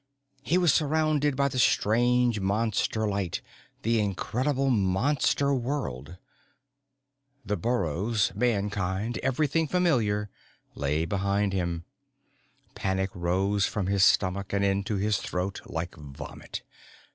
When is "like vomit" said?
15.67-16.63